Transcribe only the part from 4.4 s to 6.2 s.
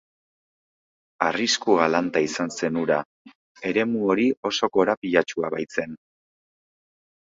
oso korapilatsua baitzen.